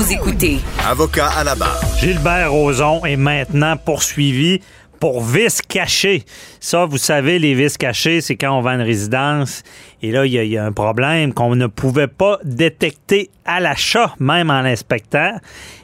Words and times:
Vous 0.00 0.14
écoutez 0.14 0.60
Avocat 0.88 1.28
à 1.28 1.44
la 1.44 1.54
barre. 1.54 1.78
Gilbert 1.98 2.50
Rozon 2.50 3.04
est 3.04 3.18
maintenant 3.18 3.76
poursuivi 3.76 4.62
pour 4.98 5.22
vice 5.22 5.60
caché. 5.60 6.24
Ça, 6.58 6.86
vous 6.86 6.96
savez, 6.96 7.38
les 7.38 7.52
vices 7.52 7.76
cachés, 7.76 8.22
c'est 8.22 8.34
quand 8.34 8.56
on 8.56 8.62
vend 8.62 8.70
une 8.70 8.80
résidence 8.80 9.62
et 10.02 10.10
là, 10.12 10.24
il 10.26 10.32
y, 10.32 10.38
a- 10.38 10.44
il 10.44 10.56
un 10.58 10.72
problème 10.72 11.32
qu'on 11.34 11.54
ne 11.56 11.66
pouvait 11.66 12.06
pas 12.08 12.38
détecter 12.44 13.30
à 13.44 13.60
l'achat, 13.60 14.14
même 14.18 14.50
en 14.50 14.60
l'inspectant. 14.62 15.32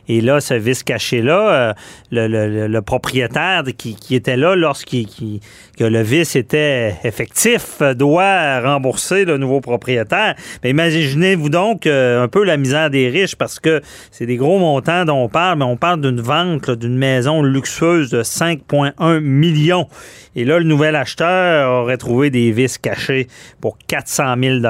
Et 0.09 0.21
là, 0.21 0.39
ce 0.41 0.55
vice 0.55 0.85
caché-là, 0.85 1.73
euh, 2.13 2.69
le, 2.69 2.81
propriétaire 2.81 3.65
qui, 3.77 3.97
était 4.15 4.37
là 4.37 4.55
lorsqu'il 4.55 5.07
qui- 5.07 5.41
que 5.77 5.83
le 5.83 6.01
vice 6.01 6.37
était 6.37 6.95
effectif 7.03 7.79
euh, 7.83 7.93
doit 7.95 8.61
rembourser 8.61 9.25
le 9.25 9.37
nouveau 9.37 9.61
propriétaire. 9.61 10.37
Mais 10.63 10.71
imaginez-vous 10.71 11.49
donc 11.49 11.87
euh, 11.87 12.23
un 12.23 12.29
peu 12.29 12.45
la 12.45 12.57
misère 12.57 12.89
des 12.89 13.09
riches 13.09 13.35
parce 13.35 13.59
que 13.59 13.81
c'est 14.13 14.27
des 14.27 14.37
gros 14.37 14.61
montants 14.61 15.05
dont 15.05 15.25
on 15.25 15.29
parle, 15.29 15.59
mais 15.59 15.65
on 15.65 15.77
parle 15.77 16.01
d'une 16.01 16.21
vente 16.21 16.71
d'une 16.71 16.97
maison 16.97 17.43
luxueuse 17.43 18.11
de 18.11 18.23
5,1 18.23 19.19
millions. 19.21 19.89
Et 20.37 20.45
là, 20.45 20.59
le 20.59 20.65
nouvel 20.65 20.95
acheteur 20.95 21.83
aurait 21.83 21.97
trouvé 21.97 22.31
des 22.31 22.53
vices 22.53 22.79
cachés 22.79 23.27
pour 23.61 23.77
400 24.07 24.35
000 24.43 24.65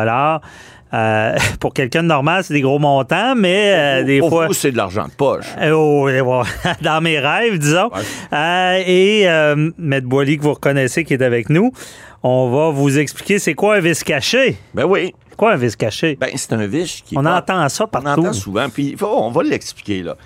euh, 0.94 1.36
pour 1.60 1.74
quelqu'un 1.74 2.02
de 2.04 2.08
normal, 2.08 2.44
c'est 2.44 2.54
des 2.54 2.60
gros 2.60 2.78
montants, 2.78 3.34
mais 3.36 3.74
euh, 3.74 4.04
des 4.04 4.20
Pour 4.20 4.30
fois. 4.30 4.48
c'est 4.52 4.70
de 4.72 4.76
l'argent 4.76 5.06
de 5.06 5.10
poche. 5.12 5.46
Euh, 5.60 5.70
oh, 5.72 6.08
dans 6.80 7.00
mes 7.02 7.18
rêves, 7.18 7.58
disons. 7.58 7.90
Euh, 8.32 8.82
et 8.86 9.28
euh, 9.28 9.70
Maître 9.78 10.06
Boily, 10.06 10.38
que 10.38 10.42
vous 10.44 10.54
reconnaissez, 10.54 11.04
qui 11.04 11.14
est 11.14 11.22
avec 11.22 11.50
nous, 11.50 11.72
on 12.22 12.50
va 12.50 12.70
vous 12.70 12.98
expliquer 12.98 13.38
c'est 13.38 13.54
quoi 13.54 13.76
un 13.76 13.80
vice 13.80 14.04
caché. 14.04 14.56
Ben 14.74 14.84
oui. 14.84 15.12
Quoi 15.36 15.52
un 15.52 15.56
vice 15.56 15.76
caché? 15.76 16.16
Ben, 16.18 16.30
c'est 16.36 16.52
un 16.54 16.66
vice 16.66 17.02
qui. 17.04 17.18
on 17.18 17.22
pas- 17.24 17.38
entend 17.38 17.68
ça 17.68 17.84
On 17.84 17.88
partout. 17.88 18.08
entend 18.20 18.32
souvent, 18.32 18.68
puis 18.70 18.96
on 19.02 19.30
va 19.30 19.42
l'expliquer, 19.42 20.02
là. 20.02 20.16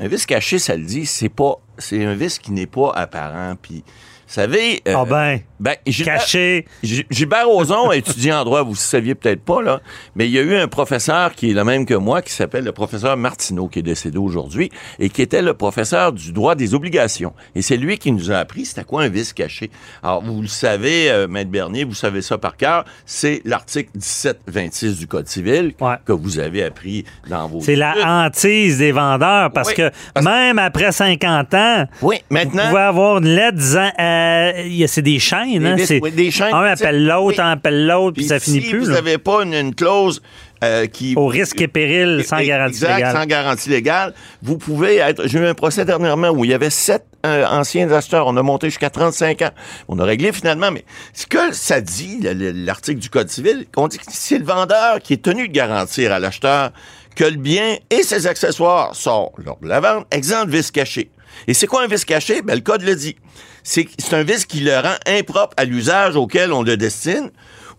Un 0.00 0.06
vice 0.06 0.26
caché, 0.26 0.58
ça 0.60 0.76
le 0.76 0.84
dit, 0.84 1.06
c'est 1.06 1.28
pas. 1.30 1.54
C'est 1.78 2.04
un 2.04 2.14
vice 2.14 2.38
qui 2.38 2.52
n'est 2.52 2.66
pas 2.66 2.92
apparent, 2.94 3.54
puis. 3.60 3.82
Vous 4.28 4.34
savez. 4.34 4.80
euh, 4.86 4.94
Ah 4.96 5.04
ben, 5.04 5.40
ben, 5.60 5.74
Gilbert- 5.86 6.18
caché. 6.18 6.64
Gilbert 6.82 7.46
Rozon, 7.46 7.92
étudiant 7.92 8.40
en 8.40 8.44
droit, 8.44 8.62
vous 8.62 8.70
ne 8.72 8.76
saviez 8.76 9.14
peut-être 9.14 9.42
pas, 9.44 9.62
là, 9.62 9.80
mais 10.16 10.26
il 10.26 10.32
y 10.32 10.38
a 10.38 10.42
eu 10.42 10.56
un 10.56 10.66
professeur 10.68 11.34
qui 11.34 11.50
est 11.50 11.54
le 11.54 11.62
même 11.64 11.86
que 11.86 11.94
moi, 11.94 12.22
qui 12.22 12.32
s'appelle 12.32 12.64
le 12.64 12.72
professeur 12.72 13.16
Martineau, 13.16 13.68
qui 13.68 13.78
est 13.80 13.82
décédé 13.82 14.18
aujourd'hui, 14.18 14.70
et 14.98 15.08
qui 15.10 15.22
était 15.22 15.42
le 15.42 15.54
professeur 15.54 16.12
du 16.12 16.32
droit 16.32 16.54
des 16.54 16.74
obligations. 16.74 17.32
Et 17.54 17.62
c'est 17.62 17.76
lui 17.76 17.98
qui 17.98 18.10
nous 18.12 18.30
a 18.32 18.36
appris 18.38 18.64
c'était 18.64 18.84
quoi 18.84 19.02
un 19.02 19.08
vice 19.08 19.32
caché. 19.32 19.70
Alors, 20.02 20.22
vous 20.22 20.40
le 20.42 20.48
savez, 20.48 21.10
euh, 21.10 21.28
Maître 21.28 21.50
Bernier, 21.50 21.84
vous 21.84 21.94
savez 21.94 22.22
ça 22.22 22.38
par 22.38 22.56
cœur, 22.56 22.84
c'est 23.04 23.42
l'article 23.44 23.90
1726 23.94 24.98
du 24.98 25.06
Code 25.06 25.28
civil 25.28 25.74
Ouais. 25.80 25.94
que 26.04 26.12
vous 26.12 26.38
avez 26.38 26.64
appris 26.64 27.04
dans 27.28 27.48
vos 27.48 27.60
C'est 27.60 27.76
la 27.76 27.94
hantise 28.26 28.78
des 28.78 28.92
vendeurs 28.92 29.50
parce 29.52 29.68
Oui, 29.68 29.74
que 29.74 29.90
parce- 30.14 30.24
même 30.24 30.58
après 30.58 30.92
50 30.92 31.52
ans, 31.54 31.84
Oui, 32.02 32.16
vous 32.30 32.34
maintenant... 32.36 32.68
pouvez 32.68 32.80
avoir 32.80 33.18
une 33.18 33.28
lettre 33.34 33.58
disant 33.58 33.90
euh, 34.00 34.86
c'est 34.86 35.02
des 35.02 35.18
chaînes. 35.18 35.49
Hein, 35.58 35.76
oui, 36.02 36.10
des 36.12 36.30
chaînes, 36.30 36.54
un 36.54 36.62
appelle 36.64 37.04
l'autre, 37.06 37.40
un 37.40 37.52
appelle 37.52 37.86
l'autre, 37.86 38.14
puis 38.16 38.24
ça 38.24 38.38
finit 38.38 38.62
si 38.62 38.70
plus. 38.70 38.80
vous 38.80 38.86
là. 38.88 38.94
n'avez 38.96 39.18
pas 39.18 39.42
une, 39.42 39.54
une 39.54 39.74
clause 39.74 40.22
euh, 40.62 40.86
qui... 40.86 41.14
Au 41.16 41.26
risque 41.26 41.60
et 41.60 41.68
péril, 41.68 42.22
sans 42.26 42.40
garantie 42.42 42.74
exact, 42.76 42.96
légale. 42.96 43.16
sans 43.16 43.26
garantie 43.26 43.68
légale. 43.70 44.14
Vous 44.42 44.58
pouvez 44.58 44.96
être... 44.96 45.26
J'ai 45.26 45.38
eu 45.38 45.46
un 45.46 45.54
procès 45.54 45.84
dernièrement 45.84 46.28
où 46.30 46.44
il 46.44 46.50
y 46.50 46.54
avait 46.54 46.70
sept 46.70 47.04
euh, 47.26 47.46
anciens 47.46 47.90
acheteurs. 47.92 48.26
On 48.26 48.36
a 48.36 48.42
monté 48.42 48.68
jusqu'à 48.68 48.90
35 48.90 49.42
ans. 49.42 49.50
On 49.88 49.98
a 49.98 50.04
réglé 50.04 50.32
finalement, 50.32 50.70
mais 50.70 50.84
ce 51.14 51.26
que 51.26 51.52
ça 51.52 51.80
dit, 51.80 52.18
le- 52.22 52.32
le- 52.34 52.50
l'article 52.52 52.98
du 53.00 53.08
Code 53.10 53.28
civil, 53.30 53.64
on 53.76 53.88
dit 53.88 53.98
que 53.98 54.04
c'est 54.08 54.38
le 54.38 54.44
vendeur 54.44 55.00
qui 55.02 55.14
est 55.14 55.22
tenu 55.22 55.48
de 55.48 55.52
garantir 55.52 56.12
à 56.12 56.18
l'acheteur 56.18 56.70
que 57.16 57.24
le 57.24 57.36
bien 57.36 57.76
et 57.90 58.02
ses 58.02 58.26
accessoires 58.26 58.94
sont, 58.94 59.32
lors 59.44 59.58
de 59.62 59.68
la 59.68 59.80
vente, 59.80 60.06
exempts 60.10 60.44
de 60.44 60.50
vice 60.50 60.70
caché. 60.70 61.10
Et 61.46 61.54
c'est 61.54 61.66
quoi 61.66 61.82
un 61.82 61.86
vice 61.86 62.04
caché? 62.04 62.42
Ben, 62.42 62.54
le 62.54 62.60
Code 62.60 62.82
le 62.82 62.94
dit. 62.94 63.16
C'est 63.62 63.86
un 64.12 64.22
vice 64.22 64.46
qui 64.46 64.60
le 64.60 64.74
rend 64.78 64.96
impropre 65.06 65.54
à 65.56 65.64
l'usage 65.64 66.16
auquel 66.16 66.52
on 66.52 66.62
le 66.62 66.76
destine 66.76 67.30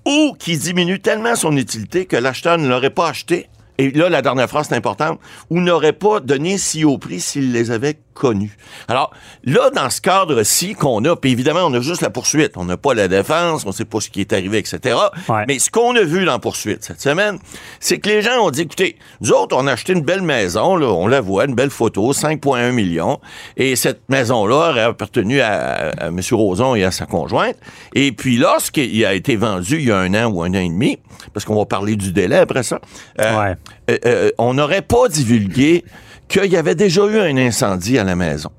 ou 0.06 0.36
qui 0.38 0.58
diminue 0.58 1.00
tellement 1.00 1.36
son 1.36 1.56
utilité 1.58 2.06
que 2.06 2.16
l'acheteur 2.16 2.58
ne 2.58 2.68
l'aurait 2.68 2.90
pas 2.90 3.10
acheté. 3.10 3.48
Et 3.78 3.92
là, 3.92 4.10
la 4.10 4.22
dernière 4.22 4.48
phrase 4.48 4.68
c'est 4.70 4.76
importante, 4.76 5.20
ou 5.50 5.60
n'aurait 5.60 5.94
pas 5.94 6.20
donné 6.20 6.58
si 6.58 6.86
haut 6.86 6.98
prix 6.98 7.20
s'il 7.20 7.52
les 7.52 7.72
avait 7.72 7.98
connus. 8.14 8.58
Alors, 8.88 9.12
là, 9.44 9.70
dans 9.72 9.90
ce 9.90 10.02
cadre-ci 10.02 10.74
qu'on 10.76 11.04
a, 11.06 11.16
puis 11.16 11.32
évidemment, 11.32 11.62
on 11.66 11.74
a 11.74 11.82
juste 11.82 12.02
la 12.02 12.10
poursuite. 12.10 12.54
On 12.58 12.66
n'a 12.66 12.78
pas 12.78 12.94
la 12.94 13.08
défense, 13.08 13.66
on 13.66 13.72
sait 13.72 13.86
pas 13.86 14.00
ce 14.00 14.10
qui 14.10 14.22
est 14.22 14.34
arrivé, 14.34 14.58
etc. 14.58 14.96
Ouais. 15.30 15.46
Mais 15.48 15.60
ce 15.60 15.70
qu'on 15.72 15.96
a 15.96 16.02
vu 16.02 16.26
dans 16.26 16.34
la 16.34 16.40
poursuite 16.40 16.84
cette 16.84 17.02
semaine, 17.02 17.40
c'est 17.80 18.00
que 18.00 18.10
les 18.10 18.22
gens 18.22 18.40
ont 18.44 18.52
dit, 18.52 18.62
écoutez, 18.62 18.98
nous 19.22 19.32
autres, 19.32 19.56
on 19.58 19.68
a 19.68 19.72
acheté 19.74 19.94
une 19.94 20.02
belle 20.02 20.22
maison, 20.22 20.76
là, 20.76 20.88
on 20.88 21.08
la 21.08 21.22
voit, 21.22 21.46
une 21.46 21.56
belle 21.56 21.70
photo, 21.70 22.12
5,1 22.14 22.72
millions, 22.72 23.20
et 23.58 23.76
cette 23.76 24.02
maison-là 24.10 24.70
aurait 24.72 24.82
appartenu 24.84 25.42
à, 25.42 25.90
à 25.98 26.08
M. 26.08 26.20
Roson 26.32 26.76
et 26.76 26.84
à 26.84 26.92
sa 26.92 27.06
conjointe. 27.06 27.56
Et 27.96 28.12
puis, 28.12 28.38
lorsqu'il 28.38 29.06
a 29.06 29.14
été 29.14 29.36
vendu 29.36 29.78
il 29.80 29.86
y 29.86 29.92
a 29.92 29.98
un 29.98 30.14
an 30.14 30.30
ou 30.32 30.44
un 30.44 30.50
an 30.52 30.54
et 30.60 30.68
demi, 30.70 30.98
parce 31.34 31.46
qu'on 31.46 31.56
va 31.56 31.66
parler 31.66 31.96
du 31.96 32.12
délai 32.12 32.38
après 32.38 32.64
ça, 32.64 32.80
euh, 33.20 33.38
Ouais. 33.42 33.56
euh, 33.90 33.98
euh, 34.06 34.32
on 34.38 34.54
n'aurait 34.54 34.82
pas 34.82 35.08
divulgué 35.08 35.84
qu'il 36.32 36.52
y 36.52 36.58
avait 36.58 36.76
déjà 36.76 37.06
eu 37.06 37.20
un 37.20 37.38
incendie 37.38 37.98
à 37.98 38.04
la 38.04 38.16
maison. 38.16 38.50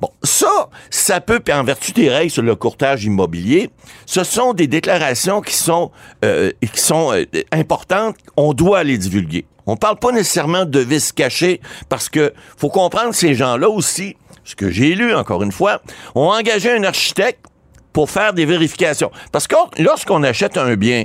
Bon, 0.00 0.10
ça, 0.22 0.68
ça 0.90 1.20
peut, 1.20 1.40
en 1.52 1.64
vertu 1.64 1.92
des 1.92 2.10
règles 2.10 2.30
sur 2.30 2.42
le 2.42 2.54
courtage 2.54 3.04
immobilier, 3.04 3.70
ce 4.04 4.24
sont 4.24 4.52
des 4.52 4.66
déclarations 4.66 5.40
qui 5.40 5.54
sont, 5.54 5.90
euh, 6.24 6.50
qui 6.60 6.80
sont 6.80 7.12
euh, 7.12 7.24
importantes. 7.52 8.16
On 8.36 8.52
doit 8.52 8.82
les 8.82 8.98
divulguer. 8.98 9.46
On 9.66 9.76
parle 9.76 9.98
pas 9.98 10.12
nécessairement 10.12 10.64
de 10.64 10.80
vices 10.80 11.12
cachés 11.12 11.60
parce 11.88 12.08
que 12.08 12.32
faut 12.56 12.70
comprendre 12.70 13.14
ces 13.14 13.34
gens-là 13.34 13.68
aussi, 13.68 14.16
ce 14.44 14.56
que 14.56 14.70
j'ai 14.70 14.94
lu 14.94 15.14
encore 15.14 15.42
une 15.42 15.52
fois, 15.52 15.80
ont 16.14 16.28
engagé 16.28 16.72
un 16.72 16.82
architecte 16.84 17.46
pour 17.92 18.10
faire 18.10 18.32
des 18.32 18.46
vérifications. 18.46 19.10
Parce 19.32 19.46
que 19.46 19.56
lorsqu'on 19.78 20.22
achète 20.22 20.56
un 20.56 20.74
bien, 20.74 21.04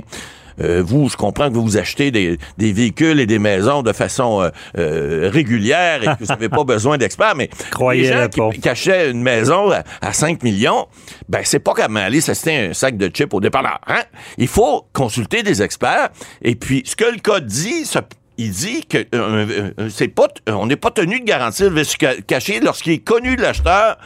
euh, 0.60 0.82
vous, 0.84 1.08
je 1.08 1.16
comprends 1.16 1.48
que 1.50 1.54
vous 1.56 1.76
achetez 1.76 2.10
des, 2.10 2.38
des 2.58 2.72
véhicules 2.72 3.20
et 3.20 3.26
des 3.26 3.38
maisons 3.38 3.82
de 3.82 3.92
façon 3.92 4.42
euh, 4.42 4.48
euh, 4.78 5.30
régulière 5.32 6.02
et 6.02 6.06
que 6.06 6.20
vous 6.20 6.26
n'avez 6.26 6.48
pas 6.48 6.64
besoin 6.64 6.98
d'experts, 6.98 7.34
mais 7.36 7.48
Croyez-le 7.70 8.08
les 8.16 8.22
gens 8.22 8.28
qui, 8.28 8.40
pas. 8.40 8.50
qui 8.50 8.68
achetaient 8.68 9.10
une 9.10 9.22
maison 9.22 9.70
à, 9.70 9.82
à 10.00 10.12
5 10.12 10.42
millions, 10.42 10.86
ben 11.28 11.40
c'est 11.44 11.58
pas 11.60 11.74
comme 11.74 11.96
aller 11.96 12.20
s'acheter 12.20 12.56
un 12.56 12.72
sac 12.74 12.96
de 12.96 13.08
chips 13.08 13.32
au 13.34 13.40
dépanneur. 13.40 13.80
Hein? 13.86 14.02
Il 14.38 14.48
faut 14.48 14.86
consulter 14.92 15.42
des 15.42 15.62
experts. 15.62 16.08
Et 16.42 16.54
puis, 16.54 16.82
ce 16.86 16.96
que 16.96 17.04
le 17.04 17.18
code 17.20 17.46
dit, 17.46 17.84
ça- 17.84 18.02
il 18.38 18.50
dit 18.50 18.84
que 18.84 18.98
euh, 19.14 19.72
euh, 19.78 19.88
c'est 19.88 20.08
pas, 20.08 20.28
on 20.46 20.66
n'est 20.66 20.76
pas 20.76 20.90
tenu 20.90 21.20
de 21.20 21.24
garantir 21.24 21.70
le 21.70 21.84
ca- 21.84 22.20
caché 22.26 22.60
lorsqu'il 22.60 22.92
est 22.92 22.98
connu 22.98 23.34
de 23.34 23.40
l'acheteur 23.40 23.96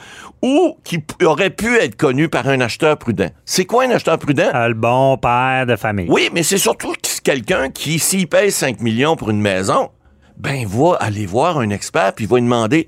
ou 0.42 0.76
qui 0.84 1.02
aurait 1.22 1.50
pu 1.50 1.76
être 1.76 1.96
connu 1.96 2.28
par 2.28 2.48
un 2.48 2.60
acheteur 2.60 2.96
prudent. 2.96 3.30
C'est 3.44 3.64
quoi 3.64 3.84
un 3.84 3.90
acheteur 3.90 4.18
prudent? 4.18 4.50
Euh, 4.54 4.68
le 4.68 4.74
bon 4.74 5.16
père 5.18 5.66
de 5.66 5.76
famille. 5.76 6.06
Oui, 6.08 6.30
mais 6.32 6.42
c'est 6.42 6.58
surtout 6.58 6.94
quelqu'un 7.22 7.70
qui, 7.70 7.98
s'il 7.98 8.28
paye 8.28 8.50
5 8.50 8.80
millions 8.80 9.16
pour 9.16 9.30
une 9.30 9.40
maison, 9.40 9.90
ben, 10.36 10.66
va 10.66 10.96
aller 11.00 11.26
voir 11.26 11.58
un 11.58 11.70
expert 11.70 12.14
puis 12.14 12.26
va 12.26 12.36
lui 12.36 12.44
demander. 12.44 12.86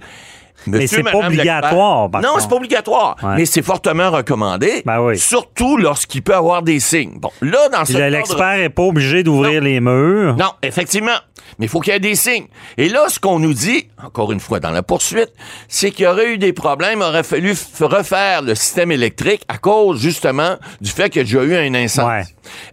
Mais 0.67 0.87
c'est 0.87 1.03
pas 1.03 1.13
madame 1.13 1.27
obligatoire, 1.33 2.11
Non, 2.23 2.35
c'est 2.39 2.49
pas 2.49 2.57
obligatoire. 2.57 3.17
Mais 3.37 3.47
c'est 3.47 3.63
fortement 3.63 4.11
recommandé. 4.11 4.83
Ben 4.85 5.01
oui. 5.01 5.19
Surtout 5.19 5.77
lorsqu'il 5.77 6.23
peut 6.23 6.35
avoir 6.35 6.63
des 6.63 6.81
signes. 6.81 7.19
Bon, 7.19 7.31
là, 7.41 7.69
dans 7.69 7.85
ce 7.85 7.93
L'expert 7.97 8.57
n'est 8.59 8.69
pas 8.69 8.83
obligé 8.83 9.23
d'ouvrir 9.23 9.61
les 9.63 9.81
murs. 9.81 10.37
non, 10.37 10.53
effectivement. 10.63 11.13
Mais 11.59 11.67
il 11.67 11.69
faut 11.69 11.81
qu'il 11.81 11.93
y 11.93 11.97
ait 11.97 12.01
des 12.01 12.15
signes. 12.15 12.47
Et 12.79 12.89
là, 12.89 13.07
ce 13.09 13.19
qu'on 13.21 13.39
nous 13.39 13.53
dit, 13.53 13.89
encore 14.03 14.33
une 14.33 14.41
fois 14.41 14.59
dans 14.61 14.71
la 14.71 14.83
poursuite, 14.83 15.33
c'est 15.69 15.91
qu'il 15.91 16.05
y 16.05 16.09
aurait 16.09 16.33
eu 16.33 16.39
des 16.39 16.53
problèmes, 16.53 17.01
il 17.01 17.05
aurait 17.05 17.23
fallu 17.25 17.55
refaire 17.81 18.43
le 18.43 18.55
système 18.55 18.91
électrique 18.91 19.43
à 19.49 19.59
cause, 19.59 20.01
justement, 20.01 20.57
du 20.81 20.91
fait 20.91 21.11
qu'il 21.11 21.21
y 21.21 21.21
a 21.21 21.25
déjà 21.25 21.43
eu 21.43 21.57
un 21.57 21.75
incendie. 21.75 22.09
Ouais. 22.09 22.23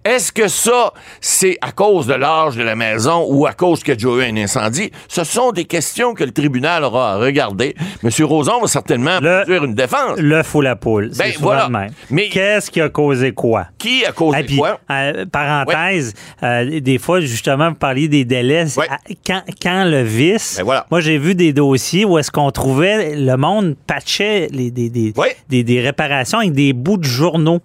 Est-ce 0.06 0.32
que 0.32 0.48
ça, 0.48 0.94
c'est 1.20 1.58
à 1.62 1.72
cause 1.72 2.08
de 2.08 2.14
l'âge 2.14 2.56
de 2.56 2.64
la 2.64 2.76
maison 2.76 3.26
ou 3.28 3.46
à 3.46 3.54
cause 3.54 3.80
qu'il 3.80 3.90
y 3.90 3.92
a 3.92 3.96
déjà 3.96 4.10
eu 4.10 4.32
un 4.32 4.38
incendie? 4.38 4.92
Ce 5.08 5.24
sont 5.24 5.52
des 5.52 5.66
questions 5.66 6.14
que 6.14 6.24
le 6.24 6.32
tribunal 6.32 6.84
aura 6.84 7.14
à 7.14 7.18
regarder. 7.18 7.76
M. 8.04 8.10
Roson 8.26 8.60
va 8.62 8.68
certainement 8.68 9.20
Le- 9.22 9.38
produire 9.44 9.64
une 9.66 9.74
défense. 9.76 10.18
L'œuf 10.20 10.54
ou 10.56 10.62
la 10.62 10.76
poule. 10.76 11.10
C'est 11.14 11.24
Ben, 11.24 11.34
voilà. 11.40 11.66
le 11.68 11.72
même. 11.72 11.90
Mais- 12.10 12.30
Qu'est-ce 12.30 12.70
qui 12.72 12.82
a 12.82 12.90
causé 12.90 13.32
quoi? 13.32 13.68
Qui 13.78 14.06
a 14.06 14.12
causé 14.12 14.40
Et 14.40 14.44
puis, 14.44 14.58
quoi? 14.58 14.80
euh, 14.92 15.26
parenthèse, 15.26 16.14
euh, 16.44 16.80
des 16.80 16.98
fois, 16.98 17.20
justement, 17.22 17.70
vous 17.70 17.76
parliez 17.76 18.08
des 18.08 18.26
délais. 18.26 18.66
Ouais. 18.78 18.88
À- 18.90 18.98
Quand, 19.26 19.42
quand 19.62 19.86
le 19.86 20.02
vice, 20.04 20.56
Ben 20.58 20.64
voilà. 20.64 20.86
moi, 20.92 21.00
j'ai 21.02 21.18
vu 21.18 21.36
des 21.36 21.54
dossiers 21.54 22.06
où 22.06 22.18
est-ce 22.18 22.32
qu'on 22.32 22.52
trouvait, 22.52 23.16
le 23.16 23.36
monde 23.38 23.76
patchait 23.88 24.48
les, 24.52 24.72
des, 24.72 24.90
des, 24.90 25.14
Ouais. 25.16 25.36
des, 25.50 25.64
des 25.64 25.82
réparations 25.82 26.40
avec 26.40 26.54
des 26.54 26.74
bouts 26.74 26.98
de 26.98 27.04
journaux. 27.06 27.60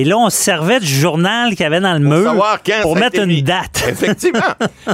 Et 0.00 0.04
là, 0.04 0.16
on 0.16 0.30
se 0.30 0.36
servait 0.36 0.78
du 0.78 0.86
journal 0.86 1.50
qu'il 1.50 1.60
y 1.60 1.64
avait 1.64 1.80
dans 1.80 1.94
le 1.94 1.98
mur 1.98 2.22
savoir 2.22 2.62
quand 2.62 2.82
pour 2.82 2.92
ça 2.94 2.98
a 2.98 3.00
mettre 3.00 3.14
été 3.16 3.24
une 3.24 3.30
mis. 3.30 3.42
date. 3.42 3.84
Effectivement. 3.88 4.40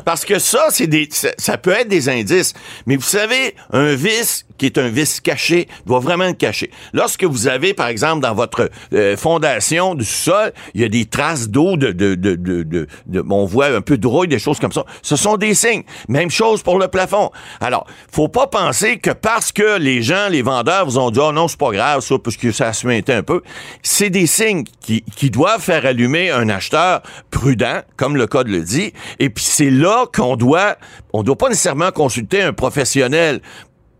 Parce 0.06 0.24
que 0.24 0.38
ça, 0.38 0.68
c'est 0.70 0.86
des, 0.86 1.08
ça, 1.10 1.28
ça 1.36 1.58
peut 1.58 1.72
être 1.72 1.88
des 1.88 2.08
indices. 2.08 2.54
Mais 2.86 2.96
vous 2.96 3.02
savez, 3.02 3.54
un 3.72 3.94
vice 3.94 4.46
qui 4.56 4.66
est 4.66 4.78
un 4.78 4.88
vice 4.88 5.20
caché 5.20 5.66
doit 5.84 5.98
vraiment 5.98 6.24
être 6.24 6.38
caché. 6.38 6.70
Lorsque 6.92 7.24
vous 7.24 7.48
avez, 7.48 7.74
par 7.74 7.88
exemple, 7.88 8.22
dans 8.22 8.34
votre 8.34 8.70
euh, 8.94 9.16
fondation 9.16 9.94
du 9.96 10.04
sol, 10.04 10.52
il 10.74 10.80
y 10.80 10.84
a 10.84 10.88
des 10.88 11.04
traces 11.06 11.48
d'eau, 11.48 11.76
de, 11.76 11.90
de, 11.90 12.14
de, 12.14 12.36
de, 12.36 12.62
de- 12.62 12.86
de- 13.06 13.24
on 13.28 13.44
voit 13.46 13.66
un 13.66 13.80
peu 13.80 13.98
de 13.98 14.06
rouille, 14.06 14.28
des 14.28 14.38
choses 14.38 14.60
comme 14.60 14.70
ça. 14.72 14.84
Ce 15.02 15.16
sont 15.16 15.36
des 15.36 15.54
signes. 15.54 15.82
Même 16.08 16.30
chose 16.30 16.62
pour 16.62 16.78
le 16.78 16.86
plafond. 16.88 17.30
Alors, 17.60 17.84
faut 18.12 18.28
pas 18.28 18.46
penser 18.46 18.98
que 18.98 19.10
parce 19.10 19.50
que 19.50 19.76
les 19.78 20.02
gens, 20.02 20.28
les 20.30 20.42
vendeurs 20.42 20.86
vous 20.86 20.98
ont 20.98 21.10
dit, 21.10 21.18
oh 21.20 21.32
non, 21.32 21.48
c'est 21.48 21.58
pas 21.58 21.72
grave, 21.72 22.00
ça, 22.00 22.14
parce 22.22 22.36
que 22.36 22.52
ça 22.52 22.72
se 22.72 22.86
mettait 22.86 23.12
un 23.14 23.22
peu. 23.24 23.42
C'est 23.82 24.08
des 24.10 24.28
signes 24.28 24.64
qui, 24.80 24.93
qui 25.02 25.30
doivent 25.30 25.60
faire 25.60 25.86
allumer 25.86 26.30
un 26.30 26.48
acheteur 26.48 27.02
prudent, 27.30 27.80
comme 27.96 28.16
le 28.16 28.26
code 28.26 28.48
le 28.48 28.62
dit. 28.62 28.92
Et 29.18 29.30
puis 29.30 29.44
c'est 29.44 29.70
là 29.70 30.06
qu'on 30.12 30.36
doit, 30.36 30.76
on 31.12 31.22
doit 31.22 31.38
pas 31.38 31.48
nécessairement 31.48 31.90
consulter 31.90 32.42
un 32.42 32.52
professionnel 32.52 33.40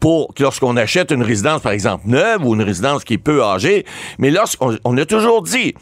pour 0.00 0.34
lorsqu'on 0.38 0.76
achète 0.76 1.10
une 1.12 1.22
résidence, 1.22 1.62
par 1.62 1.72
exemple, 1.72 2.04
neuve 2.06 2.44
ou 2.44 2.54
une 2.54 2.62
résidence 2.62 3.04
qui 3.04 3.14
est 3.14 3.18
peu 3.18 3.42
âgée. 3.42 3.86
Mais 4.18 4.30
lorsqu'on 4.30 4.76
on 4.84 4.98
a 4.98 5.06
toujours 5.06 5.42
dit, 5.42 5.74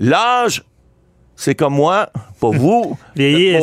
l'âge, 0.00 0.64
c'est 1.36 1.54
comme 1.54 1.74
moi, 1.74 2.10
pas 2.38 2.50
vous. 2.50 2.96
Vieillir, 3.16 3.60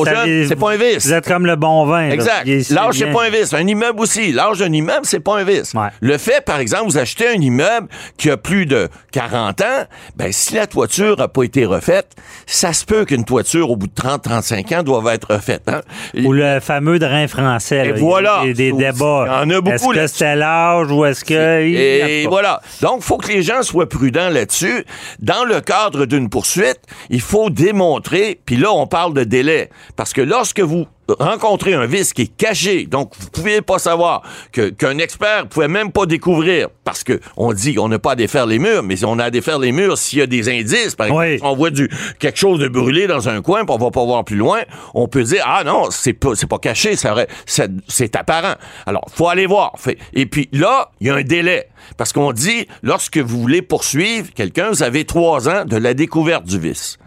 c'est 0.47 0.55
pas 0.55 0.71
un 0.71 0.77
vice. 0.77 1.05
Vous 1.05 1.13
êtes 1.13 1.27
comme 1.27 1.45
le 1.45 1.55
bon 1.55 1.85
vin. 1.85 2.09
Exact. 2.09 2.45
L'âge, 2.45 2.95
c'est 2.95 3.11
pas 3.11 3.25
un 3.25 3.29
vice. 3.29 3.53
Un 3.53 3.65
immeuble 3.67 3.99
aussi. 3.99 4.31
L'âge 4.31 4.59
d'un 4.59 4.71
immeuble, 4.71 5.01
c'est 5.03 5.19
pas 5.19 5.37
un 5.39 5.43
vice. 5.43 5.73
Ouais. 5.73 5.87
Le 6.01 6.17
fait, 6.17 6.43
par 6.43 6.59
exemple, 6.59 6.85
vous 6.85 6.97
achetez 6.97 7.27
un 7.27 7.41
immeuble 7.41 7.87
qui 8.17 8.29
a 8.29 8.37
plus 8.37 8.65
de 8.65 8.89
40 9.11 9.61
ans, 9.61 9.85
ben, 10.15 10.31
si 10.31 10.53
la 10.55 10.67
toiture 10.67 11.19
a 11.21 11.27
pas 11.27 11.43
été 11.43 11.65
refaite, 11.65 12.07
ça 12.45 12.73
se 12.73 12.85
peut 12.85 13.05
qu'une 13.05 13.25
toiture, 13.25 13.69
au 13.71 13.75
bout 13.75 13.87
de 13.87 13.93
30, 13.93 14.23
35 14.23 14.71
ans, 14.73 14.83
doive 14.83 15.07
être 15.07 15.33
refaite, 15.35 15.63
hein. 15.67 15.81
Ou 16.23 16.33
le 16.33 16.59
fameux 16.59 16.99
drain 16.99 17.27
français. 17.27 17.77
Et 17.77 17.89
là. 17.89 17.95
Il 17.95 17.97
y 17.97 17.99
a 18.01 18.05
voilà. 18.05 18.41
Des, 18.43 18.53
des 18.53 18.67
Il 18.69 18.77
débats. 18.77 19.25
y 19.27 19.29
en 19.29 19.49
a 19.49 19.61
beaucoup 19.61 19.93
Est-ce 19.93 20.01
que 20.01 20.07
c'était 20.07 20.35
l'âge 20.35 20.91
ou 20.91 21.05
est-ce 21.05 21.23
que. 21.23 21.61
Et 21.63 22.25
voilà. 22.27 22.61
Donc, 22.81 23.01
faut 23.01 23.17
que 23.17 23.27
les 23.29 23.41
gens 23.41 23.61
soient 23.63 23.87
prudents 23.87 24.29
là-dessus. 24.29 24.85
Dans 25.19 25.45
le 25.45 25.61
cadre 25.61 26.05
d'une 26.05 26.29
poursuite, 26.29 26.79
il 27.09 27.21
faut 27.21 27.49
démontrer, 27.49 28.39
puis 28.45 28.57
là, 28.65 28.71
on 28.73 28.87
parle 28.87 29.13
de 29.13 29.23
délai. 29.23 29.69
Parce 29.95 30.11
que 30.13 30.21
lorsque 30.21 30.59
vous 30.59 30.85
rencontrez 31.19 31.75
un 31.75 31.85
vice 31.85 32.13
qui 32.13 32.23
est 32.23 32.35
caché, 32.35 32.87
donc 32.87 33.11
vous 33.19 33.29
pouvez 33.29 33.61
pas 33.61 33.77
savoir 33.77 34.23
que 34.51 34.69
qu'un 34.69 34.97
expert 34.97 35.47
pouvait 35.47 35.67
même 35.67 35.91
pas 35.91 36.07
découvrir, 36.07 36.69
parce 36.83 37.03
que 37.03 37.19
on 37.37 37.53
dit 37.53 37.75
qu'on 37.75 37.89
n'a 37.89 37.99
pas 37.99 38.13
à 38.13 38.15
défaire 38.15 38.47
les 38.47 38.57
murs, 38.57 38.81
mais 38.81 39.03
on 39.05 39.19
a 39.19 39.25
à 39.25 39.29
défaire 39.29 39.59
les 39.59 39.71
murs 39.71 39.99
s'il 39.99 40.17
y 40.17 40.21
a 40.23 40.25
des 40.27 40.49
indices. 40.49 40.95
Par 40.95 41.05
exemple, 41.07 41.25
Oui. 41.27 41.37
si 41.37 41.43
on 41.45 41.55
voit 41.55 41.69
du 41.69 41.89
quelque 42.17 42.39
chose 42.39 42.59
de 42.59 42.67
brûlé 42.67 43.05
dans 43.05 43.29
un 43.29 43.43
coin, 43.43 43.65
puis 43.65 43.75
on 43.75 43.77
va 43.77 43.91
pas 43.91 44.03
voir 44.03 44.25
plus 44.25 44.35
loin, 44.35 44.61
on 44.95 45.07
peut 45.07 45.21
dire 45.23 45.43
ah 45.45 45.63
non, 45.63 45.91
c'est 45.91 46.13
pas 46.13 46.33
c'est 46.33 46.47
pas 46.49 46.57
caché, 46.57 46.95
ça 46.95 47.13
c'est 47.45 47.69
c'est 47.87 48.15
apparent. 48.15 48.55
Alors, 48.87 49.05
faut 49.13 49.27
aller 49.29 49.45
voir. 49.45 49.73
Fait- 49.77 49.99
Et 50.13 50.25
puis 50.25 50.49
là, 50.53 50.89
il 51.01 51.07
y 51.07 51.09
a 51.11 51.15
un 51.15 51.23
délai 51.23 51.67
parce 51.97 52.13
qu'on 52.13 52.31
dit 52.31 52.67
lorsque 52.81 53.17
vous 53.19 53.39
voulez 53.41 53.61
poursuivre 53.61 54.29
quelqu'un, 54.33 54.69
vous 54.69 54.81
avez 54.81 55.05
trois 55.05 55.47
ans 55.49 55.65
de 55.65 55.77
la 55.77 55.93
découverte 55.93 56.45
du 56.45 56.57
vice. 56.59 56.97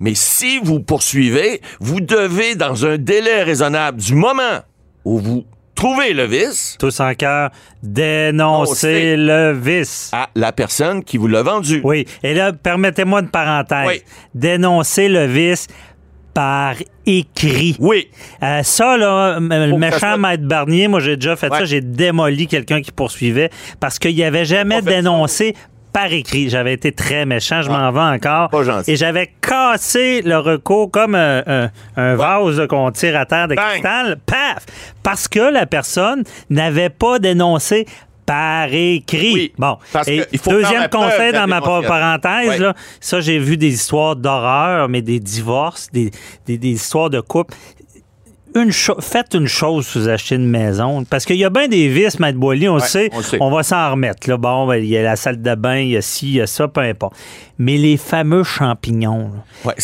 Mais 0.00 0.14
si 0.14 0.58
vous 0.62 0.80
poursuivez, 0.80 1.60
vous 1.80 2.00
devez, 2.00 2.54
dans 2.54 2.86
un 2.86 2.96
délai 2.98 3.42
raisonnable 3.42 4.00
du 4.00 4.14
moment 4.14 4.60
où 5.04 5.18
vous 5.18 5.44
trouvez 5.74 6.12
le 6.14 6.24
vice, 6.24 6.76
Tous 6.78 7.00
en 7.00 7.14
cœur, 7.14 7.50
On 7.82 7.86
dénoncer 7.88 9.16
le 9.16 9.52
vice. 9.52 10.10
à 10.12 10.28
la 10.34 10.52
personne 10.52 11.04
qui 11.04 11.18
vous 11.18 11.28
l'a 11.28 11.42
vendu. 11.42 11.80
Oui. 11.84 12.06
Et 12.22 12.34
là, 12.34 12.52
permettez-moi 12.52 13.20
une 13.20 13.28
parenthèse. 13.28 13.86
Oui. 13.86 14.02
Dénoncer 14.34 15.08
le 15.08 15.26
vice 15.26 15.66
par 16.34 16.74
écrit. 17.06 17.76
Oui. 17.78 18.08
Euh, 18.42 18.62
ça, 18.62 18.96
là, 18.98 19.38
le 19.40 19.70
Faut 19.70 19.78
méchant 19.78 19.98
soit- 19.98 20.16
maître 20.18 20.44
Barnier, 20.44 20.86
moi, 20.88 21.00
j'ai 21.00 21.16
déjà 21.16 21.34
fait 21.36 21.50
Ouais. 21.50 21.60
ça. 21.60 21.64
J'ai 21.64 21.80
démoli 21.80 22.46
quelqu'un 22.46 22.82
qui 22.82 22.92
poursuivait 22.92 23.48
parce 23.80 23.98
qu'il 23.98 24.22
avait 24.22 24.44
jamais 24.44 24.82
dénoncé 24.82 25.54
par 25.96 26.12
écrit. 26.12 26.50
J'avais 26.50 26.74
été 26.74 26.92
très 26.92 27.24
méchant, 27.24 27.62
je 27.62 27.70
Ah. 27.70 27.90
m'en 27.90 27.92
vais 27.92 28.16
encore. 28.16 28.50
Pas 28.50 28.62
gentil. 28.64 28.90
Et 28.90 28.96
j'avais 28.96 29.32
cassé 29.40 30.20
le 30.20 30.36
recours 30.38 30.90
comme 30.90 31.14
un, 31.14 31.42
un- 31.46 31.70
un 31.96 32.14
vase 32.16 32.66
qu'on 32.68 32.90
tire 32.90 33.16
à 33.18 33.24
terre 33.24 33.48
de 33.48 33.54
Bang. 33.54 33.64
cristal. 33.70 34.18
Paf! 34.26 34.66
Parce 35.02 35.26
que 35.26 35.40
la 35.40 35.64
personne 35.64 36.22
n'avait 36.50 36.90
pas 36.90 37.18
dénoncé 37.18 37.86
par 38.26 38.66
écrit. 38.72 39.32
Oui, 39.34 39.52
bon. 39.56 39.78
Et 40.08 40.22
il 40.32 40.38
faut 40.40 40.50
deuxième 40.50 40.88
conseil 40.88 41.32
dans 41.32 41.46
ma 41.46 41.60
parenthèse, 41.60 42.58
là, 42.58 42.74
ça, 43.00 43.20
j'ai 43.20 43.38
vu 43.38 43.56
des 43.56 43.68
histoires 43.72 44.16
d'horreur, 44.16 44.88
mais 44.88 45.00
des 45.00 45.20
divorces, 45.20 45.88
des, 45.92 46.10
des- 46.44 46.58
des 46.58 46.70
histoires 46.72 47.08
de 47.08 47.20
couple. 47.20 47.54
Une 48.56 48.72
faites 48.72 49.34
une 49.34 49.46
chose 49.46 49.86
si 49.86 49.98
vous 49.98 50.08
achetez 50.08 50.34
une 50.36 50.48
maison. 50.48 51.04
Parce 51.04 51.26
qu'il 51.26 51.36
y 51.36 51.44
a 51.44 51.50
bien 51.50 51.68
des 51.68 51.88
vices, 51.88 52.18
Maître 52.18 52.38
Boily, 52.38 52.68
on 52.70 52.78
sait. 52.78 53.10
on 53.12 53.18
le 53.18 53.22
sait. 53.22 53.36
On 53.40 53.50
va 53.50 53.62
s'en 53.62 53.90
remettre. 53.90 54.28
Là. 54.30 54.38
Bon, 54.38 54.66
ben, 54.66 54.76
il 54.82 54.86
y 54.88 54.96
a 54.96 55.02
la 55.02 55.14
salle 55.16 55.42
de 55.42 55.54
bain, 55.54 55.76
il 55.76 55.90
y 55.90 55.96
a 55.98 56.00
ci, 56.02 56.26
il 56.28 56.34
y 56.36 56.40
a 56.40 56.46
ça, 56.46 56.66
peu 56.66 56.80
importe. 56.80 57.14
Mais 57.58 57.76
les 57.76 57.96
fameux 57.98 58.44
champignons. 58.44 59.30
Ouais, 59.64 59.74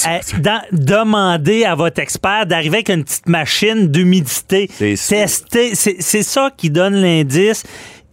dans- 0.41 0.63
demandez 0.73 1.65
à 1.65 1.75
votre 1.75 2.01
expert 2.01 2.47
d'arriver 2.47 2.79
avec 2.79 2.89
une 2.89 3.05
petite 3.05 3.29
machine 3.29 3.89
d'humidité. 3.89 4.71
C'est 4.73 4.97
ça. 4.97 5.17
Tester. 5.17 5.75
C'est 5.75 6.23
ça 6.23 6.51
qui 6.57 6.71
donne 6.71 6.95
l'indice. 6.95 7.65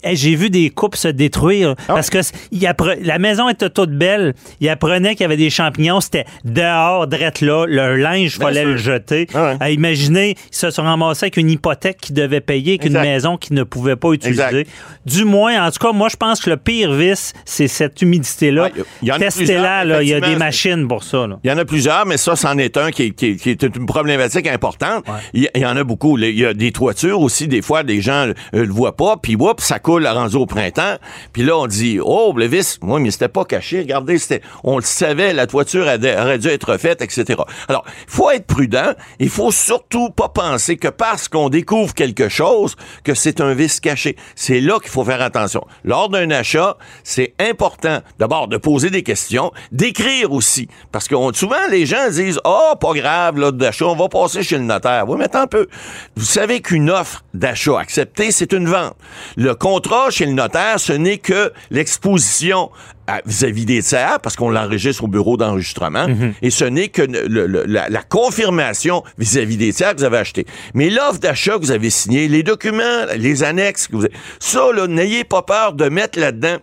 Hey, 0.04 0.16
J'ai 0.16 0.36
vu 0.36 0.50
des 0.50 0.70
couples 0.70 0.98
se 0.98 1.08
détruire 1.10 1.76
Ah 1.88 1.94
parce 1.96 2.10
que 2.10 2.20
il 2.52 2.64
appre- 2.66 2.98
la 3.02 3.20
maison 3.20 3.50
était 3.50 3.70
toute 3.70 3.92
belle. 3.92 4.34
Il 4.62 4.70
apprenait 4.70 5.12
qu'il 5.16 5.22
y 5.22 5.26
avait 5.26 5.38
des 5.38 5.50
champignons. 5.50 6.00
C'était 6.02 6.26
dehors, 6.46 7.08
drette 7.08 7.42
là. 7.42 7.66
Leur 7.68 7.98
linge, 7.98 8.36
il 8.38 8.42
fallait 8.42 8.62
sûr. 8.62 8.70
le 8.70 8.78
jeter. 8.78 9.28
Ah 9.34 9.44
ouais. 9.52 9.58
À 9.60 9.70
imaginer, 9.72 10.36
ils 10.52 10.56
se 10.56 10.72
sont 10.72 10.84
ramassés 10.84 11.26
avec 11.26 11.38
une 11.38 11.50
hypothèque 11.50 11.98
qu'ils 12.00 12.16
devaient 12.16 12.42
payer, 12.42 12.74
avec 12.74 12.82
une 12.84 12.88
Exact. 12.96 13.02
maison 13.04 13.38
qu'ils 13.38 13.56
ne 13.56 13.64
pouvaient 13.64 13.96
pas 13.96 14.12
utiliser. 14.14 14.42
Exact. 14.42 14.70
Du 15.06 15.26
moins, 15.26 15.66
en 15.68 15.72
tout 15.72 15.80
cas, 15.80 15.92
moi, 15.92 16.08
je 16.10 16.16
pense 16.16 16.40
que 16.40 16.50
le 16.50 16.58
pire 16.58 16.94
vice, 16.94 17.34
c'est 17.46 17.68
cette 17.68 18.02
humidité-là. 18.02 18.64
Ouais, 18.64 18.74
il 19.02 19.08
y 19.08 19.12
en 19.12 19.16
a 19.16 19.20
Testez-la, 19.20 19.82
plusieurs, 19.82 19.86
là. 19.86 20.04
Il 20.04 20.10
y 20.10 20.14
a 20.14 20.22
des 20.22 20.36
machines 20.36 20.88
pour 20.88 21.04
ça. 21.04 21.28
Il 21.44 21.50
y 21.50 21.54
en 21.54 21.58
a 21.58 21.66
plusieurs, 21.66 22.06
mais 22.06 22.18
ça, 22.18 22.36
c'en 22.36 22.58
est 22.58 22.78
un 22.78 22.92
qui 22.92 23.04
est, 23.04 23.12
qui 23.12 23.26
est- 23.32 23.36
qui 23.36 23.50
est 23.50 23.64
une 23.64 23.86
problématique 23.86 24.48
importante. 24.48 25.04
Il 25.34 25.50
y- 25.56 25.66
en 25.66 25.76
a 25.76 25.84
beaucoup. 25.84 26.18
Il 26.18 26.38
y 26.40 26.46
a 26.46 26.54
des 26.54 26.72
toitures 26.72 27.20
aussi, 27.20 27.48
des 27.48 27.62
fois, 27.62 27.84
les 27.84 28.02
gens 28.02 28.28
euh, 28.30 28.34
le 28.54 28.68
voient 28.72 28.96
pas, 28.96 29.18
puis 29.22 29.36
oups, 29.36 29.64
ça 29.64 29.80
on 29.90 31.68
oh, 32.04 32.34
moi, 32.82 33.00
mais 33.00 33.12
c'était 33.12 33.28
pas 33.28 33.46
caché. 33.46 33.80
Regardez, 33.80 34.18
c'était, 34.18 34.42
on 34.64 34.78
le 34.78 34.84
savait, 34.84 35.34
la 35.34 35.48
toiture 35.48 35.84
aurait 35.84 36.38
dû 36.38 36.48
être 36.48 36.78
faite, 36.78 37.02
etc. 37.02 37.40
Alors, 37.68 37.84
il 37.88 38.12
faut 38.14 38.30
être 38.30 38.46
prudent. 38.46 38.94
Il 39.20 39.30
faut 39.30 39.52
surtout 39.52 40.10
pas 40.10 40.30
penser 40.30 40.78
que 40.78 40.88
parce 40.88 41.28
qu'on 41.28 41.50
découvre 41.50 41.94
quelque 41.94 42.30
chose, 42.30 42.76
que 43.04 43.14
c'est 43.14 43.42
un 43.42 43.54
vice 43.54 43.80
caché. 43.80 44.16
C'est 44.36 44.60
là 44.60 44.80
qu'il 44.80 44.90
faut 44.90 45.04
faire 45.04 45.22
attention. 45.22 45.66
Lors 45.84 46.10
d'un 46.10 46.30
achat, 46.32 46.78
c'est 47.04 47.34
important, 47.40 48.00
d'abord, 48.18 48.48
de 48.48 48.58
poser 48.58 48.90
des 48.90 49.04
questions, 49.04 49.52
d'écrire 49.72 50.32
aussi. 50.32 50.68
Parce 50.92 51.08
que 51.08 51.16
souvent, 51.34 51.68
les 51.70 51.86
gens 51.86 52.10
disent, 52.10 52.40
oh, 52.46 52.74
pas 52.80 52.94
grave, 52.94 53.38
là, 53.40 53.52
d'achat, 53.52 53.86
on 53.86 53.96
va 53.96 54.10
passer 54.10 54.44
chez 54.44 54.58
le 54.58 54.64
notaire. 54.64 55.06
Oui, 55.08 55.18
mais 55.18 55.36
un 55.36 55.48
peu. 55.48 55.68
Vous 56.16 56.26
savez 56.26 56.62
qu'une 56.62 56.90
offre 56.90 57.24
d'achat 57.34 57.80
acceptée, 57.80 58.32
c'est 58.32 58.54
une 58.54 58.68
vente. 58.68 58.96
Le 59.36 59.56
contrat 59.80 60.10
chez 60.10 60.26
le 60.26 60.34
notaire, 60.34 60.80
ce 60.80 60.92
n'est 60.94 61.18
que 61.20 61.52
l'exposition 61.72 62.70
à- 63.08 63.22
vis-à-vis 63.26 63.66
des 63.66 63.82
tiers, 63.82 64.20
parce 64.22 64.36
qu'on 64.36 64.50
l'enregistre 64.50 65.04
au 65.06 65.08
bureau 65.08 65.38
d'enregistrement, 65.38 66.06
et 66.42 66.50
ce 66.50 66.66
n'est 66.66 66.90
que 66.90 67.02
le- 67.02 67.48
le- 67.48 67.64
la, 67.66 67.88
la 67.90 68.02
confirmation 68.04 69.04
vis-à-vis 69.18 69.58
des 69.58 69.72
tiers 69.74 69.94
que 69.94 70.00
vous 70.00 70.04
avez 70.04 70.18
acheté. 70.18 70.46
Mais 70.74 70.90
l'offre 70.90 71.20
d'achat 71.20 71.54
que 71.54 71.60
vous 71.62 71.72
avez 71.72 71.90
signée, 71.90 72.28
les 72.28 72.44
documents, 72.44 73.06
les 73.18 73.44
annexes, 73.44 73.88
que 73.88 73.96
vous 73.96 74.06
avez, 74.06 74.14
ça, 74.40 74.68
là, 74.76 74.86
n'ayez 74.88 75.24
pas 75.24 75.42
peur 75.44 75.74
de 75.74 75.88
mettre 75.90 76.20
là-dedans 76.20 76.58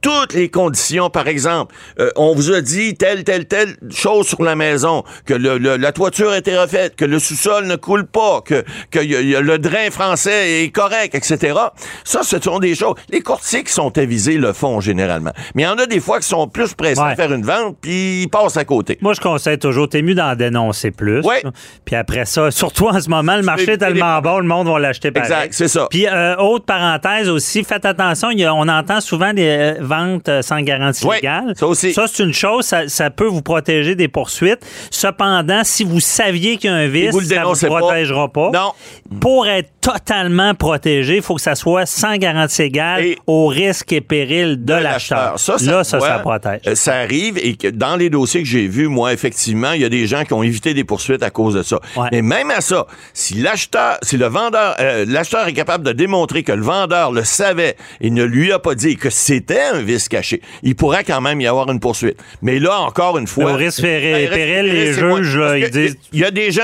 toutes 0.00 0.32
les 0.34 0.48
conditions, 0.48 1.10
par 1.10 1.28
exemple, 1.28 1.74
euh, 1.98 2.10
on 2.16 2.34
vous 2.34 2.52
a 2.52 2.60
dit 2.60 2.94
telle, 2.94 3.24
telle, 3.24 3.46
telle 3.46 3.76
chose 3.90 4.26
sur 4.28 4.42
la 4.42 4.56
maison, 4.56 5.04
que 5.26 5.34
le, 5.34 5.58
le- 5.58 5.76
la 5.76 5.92
toiture 5.92 6.30
a 6.30 6.38
été 6.38 6.56
refaite, 6.56 6.96
que 6.96 7.04
le 7.04 7.18
sous-sol 7.18 7.66
ne 7.66 7.76
coule 7.76 8.06
pas, 8.06 8.40
que, 8.42 8.64
que 8.90 8.98
y 9.00 9.14
a- 9.16 9.20
y 9.20 9.36
a 9.36 9.40
le 9.40 9.58
drain 9.58 9.90
français 9.90 10.62
est 10.64 10.70
correct, 10.70 11.14
etc. 11.14 11.54
Ça, 12.04 12.22
ce 12.22 12.40
sont 12.40 12.58
des 12.58 12.74
choses. 12.74 12.94
Les 13.10 13.20
courtiers 13.20 13.62
qui 13.64 13.72
sont 13.72 13.96
avisés 13.98 14.36
le 14.38 14.52
font 14.52 14.80
généralement. 14.80 15.32
Mais 15.54 15.62
il 15.62 15.66
y 15.66 15.68
en 15.68 15.76
a 15.78 15.86
des 15.86 16.00
fois 16.00 16.20
qui 16.20 16.28
sont 16.28 16.48
plus 16.48 16.74
pressés 16.74 17.00
Ouais. 17.00 17.12
à 17.12 17.16
faire 17.16 17.32
une 17.32 17.44
vente, 17.44 17.76
puis 17.80 18.22
ils 18.22 18.28
passent 18.28 18.56
à 18.56 18.64
côté. 18.64 18.98
Moi, 19.00 19.12
je 19.14 19.20
conseille 19.20 19.58
toujours, 19.58 19.88
t'es 19.88 20.02
mieux 20.02 20.14
d'en 20.14 20.34
dénoncer 20.34 20.90
plus. 20.90 21.20
Là. 21.22 21.50
Puis 21.84 21.96
après 21.96 22.24
ça, 22.24 22.50
surtout 22.50 22.88
en 22.88 23.00
ce 23.00 23.08
moment, 23.08 23.36
le 23.36 23.42
marché 23.42 23.72
est 23.72 23.78
tellement 23.78 24.16
les- 24.16 24.22
bon, 24.22 24.38
le 24.38 24.46
monde 24.46 24.68
va 24.68 24.78
l'acheter 24.78 25.10
pareil. 25.10 25.30
Exact, 25.30 25.52
c'est 25.54 25.68
ça. 25.68 25.86
Puis, 25.90 26.06
euh, 26.06 26.36
autre 26.36 26.64
parenthèse 26.64 27.28
aussi, 27.28 27.64
faites 27.64 27.84
attention, 27.84 28.30
y 28.30 28.44
a- 28.44 28.54
on 28.54 28.68
entend 28.68 29.00
souvent 29.00 29.32
des 29.32 29.46
euh, 29.46 29.74
ventes 29.90 30.28
euh, 30.28 30.42
sans 30.42 30.60
garantie 30.62 31.06
légale. 31.08 31.54
ça 31.56 31.66
aussi. 31.66 31.92
Ça, 31.92 32.06
c'est 32.06 32.22
une 32.22 32.32
chose, 32.32 32.64
ça, 32.64 32.88
ça 32.88 33.10
peut 33.10 33.26
vous 33.26 33.42
protéger 33.42 33.94
des 33.94 34.08
poursuites. 34.08 34.60
Cependant, 34.90 35.62
si 35.64 35.84
vous 35.84 36.00
saviez 36.00 36.56
qu'il 36.56 36.70
y 36.70 36.72
a 36.72 36.76
un 36.76 36.86
vice, 36.86 37.10
vous 37.12 37.20
ça 37.20 37.24
vous 37.24 37.28
dénoncez 37.30 37.68
pas. 37.68 37.78
protégera 37.78 38.28
pas. 38.28 38.50
Non. 38.52 38.72
Pour 39.20 39.46
être 39.48 39.70
totalement 39.80 40.54
protégé. 40.54 41.16
Il 41.16 41.22
faut 41.22 41.34
que 41.36 41.40
ça 41.40 41.54
soit 41.54 41.86
sans 41.86 42.16
garantie 42.16 42.62
égale 42.62 43.04
Et- 43.04 43.18
au 43.26 43.46
risque 43.46 43.92
et 43.92 44.00
péril 44.00 44.64
de, 44.64 44.74
l'acheteur. 44.74 45.38
Ça, 45.38 45.58
ça, 45.58 45.70
Là, 45.70 45.84
ça, 45.84 46.00
ça 46.00 46.18
protège. 46.18 46.60
euh, 46.66 46.74
Ça 46.74 46.94
arrive 46.96 47.38
et 47.38 47.56
que 47.56 47.68
dans 47.68 47.96
les 47.96 48.10
dossiers 48.10 48.42
que 48.42 48.48
j'ai 48.48 48.66
vus, 48.66 48.88
moi, 48.88 49.12
effectivement, 49.12 49.72
il 49.72 49.80
y 49.82 49.84
a 49.84 49.88
des 49.88 50.06
gens 50.06 50.24
qui 50.24 50.32
ont 50.32 50.42
évité 50.42 50.74
des 50.74 50.84
poursuites 50.84 51.22
à 51.22 51.30
cause 51.30 51.54
de 51.54 51.62
ça. 51.62 51.78
Ouais. 51.96 52.08
Mais 52.12 52.22
même 52.22 52.50
à 52.50 52.60
ça, 52.60 52.86
si 53.14 53.34
l'acheteur, 53.34 53.98
si 54.02 54.16
le 54.16 54.26
vendeur, 54.26 54.76
euh, 54.80 55.04
l'acheteur 55.08 55.46
est 55.48 55.52
capable 55.52 55.84
de 55.84 55.92
démontrer 55.92 56.42
que 56.42 56.52
le 56.52 56.62
vendeur 56.62 57.12
le 57.12 57.24
savait 57.24 57.76
et 58.00 58.10
ne 58.10 58.24
lui 58.24 58.52
a 58.52 58.58
pas 58.58 58.74
dit 58.74 58.96
que 58.96 59.10
c'était 59.10 59.62
un 59.74 59.80
vice 59.80 60.08
caché, 60.08 60.42
il 60.62 60.76
pourrait 60.76 61.04
quand 61.04 61.20
même 61.20 61.40
y 61.40 61.46
avoir 61.46 61.70
une 61.70 61.80
poursuite. 61.80 62.18
Mais 62.42 62.58
là, 62.58 62.80
encore 62.80 63.18
une 63.18 63.26
fois. 63.26 63.52
Au 63.52 63.56
risque 63.56 63.80
péril- 63.82 64.28
Ben, 64.28 64.30
péril, 64.30 64.72
les 64.72 64.92
juges, 64.92 65.36
là, 65.36 65.58
ils 65.58 65.70
disent, 65.70 65.96
Il 66.12 66.20
y 66.20 66.24
a 66.24 66.30
des 66.30 66.50
gens. 66.50 66.62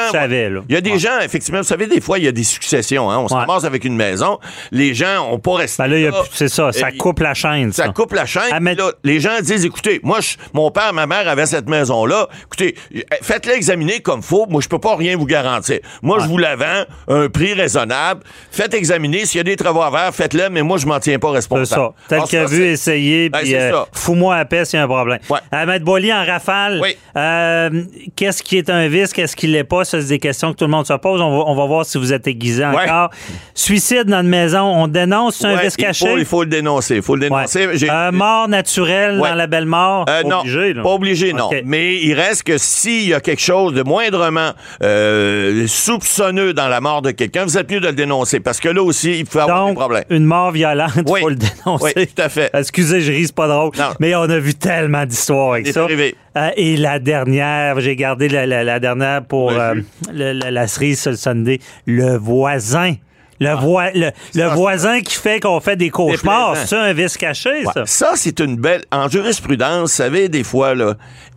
Il 0.68 0.74
y 0.74 0.76
a 0.76 0.80
des 0.80 0.98
gens, 0.98 1.18
effectivement, 1.22 1.58
vous 1.60 1.64
savez, 1.66 1.86
des 1.86 2.00
fois, 2.00 2.18
il 2.18 2.24
y 2.24 2.28
a 2.28 2.32
des 2.32 2.44
successions. 2.44 3.05
Hein, 3.10 3.18
on 3.18 3.28
se 3.28 3.34
Ouais. 3.34 3.40
ramasse 3.40 3.64
avec 3.64 3.84
une 3.84 3.96
maison. 3.96 4.38
Les 4.72 4.94
gens 4.94 5.28
ont 5.30 5.38
pas 5.38 5.54
resté. 5.56 5.82
Ben 5.82 5.88
là, 6.10 6.10
c'est 6.32 6.48
ça, 6.48 6.72
ça 6.72 6.92
coupe 6.92 7.20
la 7.20 7.34
chaîne. 7.34 7.72
Ça 7.72 7.84
Ça, 7.86 7.92
coupe 7.92 8.12
la 8.12 8.26
chaîne. 8.26 8.50
Là, 8.76 8.90
les 9.04 9.20
gens 9.20 9.40
disent, 9.42 9.64
écoutez, 9.64 10.00
moi, 10.02 10.20
je- 10.20 10.36
mon 10.52 10.70
père, 10.70 10.92
ma 10.92 11.06
mère 11.06 11.28
avaient 11.28 11.46
cette 11.46 11.68
maison-là. 11.68 12.28
Écoutez, 12.44 12.74
euh, 12.94 13.00
faites-la 13.22 13.54
examiner 13.54 14.00
comme 14.00 14.22
faut. 14.22 14.46
Moi, 14.48 14.60
je 14.60 14.68
peux 14.68 14.78
pas 14.78 14.96
rien 14.96 15.16
vous 15.16 15.26
garantir. 15.26 15.78
Moi, 16.02 16.18
je 16.20 16.26
vous 16.26 16.38
la 16.38 16.56
vends 16.56 16.84
à 17.08 17.14
un 17.14 17.28
prix 17.28 17.52
raisonnable. 17.54 18.22
Faites 18.50 18.74
examiner. 18.74 19.24
S'il 19.26 19.38
y 19.38 19.40
a 19.40 19.44
des 19.44 19.56
travaux 19.56 19.82
à 19.82 19.90
faire, 19.90 20.14
faites-le, 20.14 20.48
mais 20.50 20.62
moi, 20.62 20.78
je 20.78 20.86
m'en 20.86 20.98
tiens 21.00 21.18
pas 21.18 21.28
C'est 21.28 21.34
responsable. 21.36 21.80
ça. 21.82 21.92
Tel 22.08 22.22
qu'a 22.28 22.44
vu, 22.46 22.56
c'est- 22.56 22.72
essayer, 22.72 23.30
puis 23.30 23.46
c'est 23.48 23.58
euh, 23.60 23.70
ça. 23.72 23.86
fous-moi 23.92 24.36
à 24.36 24.44
paix 24.44 24.64
s'il 24.64 24.78
y 24.78 24.80
a 24.80 24.84
un 24.84 24.88
problème. 24.88 25.18
Ouais. 25.30 25.38
Euh, 25.54 25.78
Boily, 25.78 26.12
en 26.12 26.24
rafale, 26.24 26.80
Oui. 26.82 26.96
euh, 27.16 27.82
qu'est-ce 28.16 28.42
qui 28.42 28.56
est 28.58 28.70
un 28.70 28.88
vice, 28.88 29.12
qu'est-ce 29.12 29.36
qui 29.36 29.46
l'est 29.46 29.64
pas? 29.64 29.84
Ça, 29.84 30.00
c'est 30.00 30.08
des 30.08 30.18
questions 30.18 30.52
que 30.52 30.58
tout 30.58 30.64
le 30.64 30.70
monde 30.70 30.86
se 30.86 30.92
pose. 30.94 31.20
On 31.20 31.38
va, 31.38 31.44
on 31.46 31.54
va 31.54 31.66
voir 31.66 31.84
si 31.84 31.98
vous 31.98 32.12
êtes 32.12 32.26
aiguisé 32.26 32.64
Ouais. 32.64 32.72
Encore. 33.04 33.10
Suicide 33.54 34.04
dans 34.04 34.20
une 34.20 34.28
maison, 34.28 34.60
on 34.62 34.86
dénonce, 34.86 35.36
c'est 35.36 35.46
un 35.46 35.56
vice 35.56 35.74
il 35.78 35.84
caché? 35.84 36.06
faut, 36.08 36.18
il 36.18 36.24
faut 36.24 36.42
le 36.42 36.48
dénoncer. 36.50 36.96
Il 36.96 37.02
faut 37.02 37.14
le 37.16 37.22
dénoncer. 37.22 37.66
Euh, 37.90 38.12
mort 38.12 38.48
naturelle 38.48 39.18
Ouais. 39.20 39.28
dans 39.30 39.34
la 39.34 39.46
belle 39.46 39.66
mort? 39.66 40.04
Euh, 40.08 40.22
Pas 40.22 40.28
non, 40.28 40.40
obligé, 40.40 40.74
là. 40.74 40.82
pas 40.82 40.90
obligé, 40.90 41.32
non. 41.32 41.50
Mais 41.64 41.96
il 41.96 42.14
reste 42.14 42.42
que 42.44 42.58
s'il 42.58 43.08
y 43.08 43.14
a 43.14 43.20
quelque 43.20 43.40
chose 43.42 43.72
de 43.74 43.82
moindrement 43.82 44.50
euh, 44.82 45.66
soupçonneux 45.66 46.52
dans 46.52 46.68
la 46.68 46.80
mort 46.80 47.02
de 47.02 47.10
quelqu'un, 47.10 47.44
vous 47.44 47.56
êtes 47.58 47.70
mieux 47.70 47.80
de 47.80 47.86
le 47.88 47.92
dénoncer 47.92 48.40
parce 48.40 48.60
que 48.60 48.68
là 48.68 48.82
aussi, 48.82 49.18
il 49.18 49.24
peut 49.26 49.40
avoir 49.40 49.64
des 49.66 49.70
Donc, 49.70 49.78
problèmes. 49.78 50.04
une 50.10 50.24
mort 50.24 50.50
violente, 50.52 50.90
il 50.96 51.02
Oui. 51.10 51.20
faut 51.20 51.28
le 51.30 51.36
dénoncer. 51.36 51.92
Oui, 51.96 52.06
tout 52.06 52.22
à 52.22 52.28
fait. 52.28 52.50
Excusez, 52.54 53.00
je 53.00 53.12
ris, 53.12 53.26
c'est 53.26 53.34
pas 53.34 53.48
drôle. 53.48 53.70
Non. 53.78 53.84
Mais 54.00 54.14
on 54.14 54.22
a 54.22 54.38
vu 54.38 54.54
tellement 54.54 55.04
d'histoires 55.06 55.52
avec 55.54 55.66
C'est 55.66 55.72
ça. 55.72 55.84
arrivé. 55.84 56.14
Euh, 56.36 56.50
et 56.56 56.76
la 56.76 56.98
dernière, 56.98 57.80
j'ai 57.80 57.96
gardé 57.96 58.28
la, 58.28 58.46
la- 58.46 58.62
la 58.64 58.78
dernière 58.78 59.24
pour 59.24 59.50
euh, 59.52 59.74
le- 60.12 60.32
la, 60.32 60.50
la 60.50 60.66
cerise 60.68 61.00
sur 61.00 61.10
le 61.12 61.16
Sunday. 61.16 61.60
Le 61.86 62.16
voisin. 62.18 62.94
Le, 63.38 63.52
voi- 63.54 63.90
le, 63.94 64.10
le 64.34 64.42
Ah. 64.44 64.54
Voisin 64.54 65.00
qui 65.02 65.14
fait 65.14 65.40
qu'on 65.40 65.60
fait 65.60 65.76
des 65.76 65.90
cauchemars. 65.90 66.56
C'est 66.56 66.74
un 66.76 66.92
vice 66.94 67.16
caché, 67.18 67.50
Ouais. 67.66 67.72
ça? 67.74 67.84
Ça, 67.86 68.12
c'est 68.16 68.40
une 68.40 68.56
belle. 68.56 68.82
En 68.90 69.08
jurisprudence, 69.10 69.80
vous 69.80 69.86
savez, 69.96 70.28
des 70.30 70.42
fois, 70.44 70.74